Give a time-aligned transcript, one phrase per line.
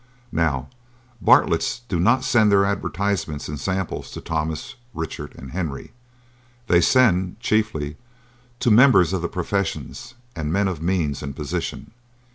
[0.31, 0.67] Now,
[1.23, 5.91] Bartletts do not send their advertisements and samples to Thomas, Richard and Henry.
[6.65, 7.97] They send, chiefly,
[8.61, 11.91] to members of the professions and men of means and position.